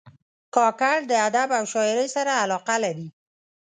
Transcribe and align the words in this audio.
کاکړ 0.55 0.97
د 1.07 1.11
ادب 1.27 1.49
او 1.57 1.63
شاعرۍ 1.73 2.07
سره 2.15 2.31
علاقه 2.43 2.75
لري. 2.83 3.07